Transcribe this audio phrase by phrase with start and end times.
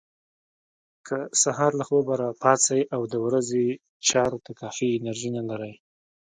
[1.07, 3.65] که سهار له خوبه پاڅئ او د ورځې
[4.07, 5.73] چارو ته کافي انرژي نه لرئ.